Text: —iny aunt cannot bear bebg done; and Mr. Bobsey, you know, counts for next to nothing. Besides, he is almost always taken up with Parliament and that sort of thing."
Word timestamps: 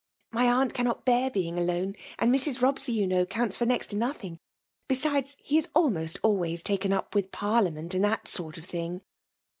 —iny 0.33 0.51
aunt 0.51 0.73
cannot 0.73 1.05
bear 1.05 1.29
bebg 1.29 1.67
done; 1.67 1.95
and 2.17 2.33
Mr. 2.33 2.59
Bobsey, 2.59 2.91
you 2.91 3.05
know, 3.05 3.23
counts 3.23 3.55
for 3.55 3.67
next 3.67 3.91
to 3.91 3.95
nothing. 3.95 4.39
Besides, 4.87 5.37
he 5.43 5.59
is 5.59 5.69
almost 5.75 6.17
always 6.23 6.63
taken 6.63 6.91
up 6.91 7.13
with 7.13 7.29
Parliament 7.29 7.93
and 7.93 8.03
that 8.03 8.27
sort 8.27 8.57
of 8.57 8.65
thing." 8.65 9.01